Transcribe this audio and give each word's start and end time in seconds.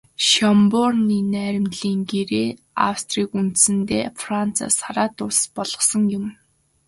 Шёнбрунны 0.27 1.17
найрамдлын 1.33 1.99
гэрээ 2.11 2.49
Австрийг 2.89 3.29
үндсэндээ 3.39 4.05
Францаас 4.23 4.75
хараат 4.85 5.15
улс 5.25 5.39
болгосон 5.55 6.03
юм. 6.17 6.25